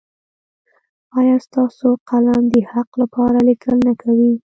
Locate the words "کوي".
4.01-4.33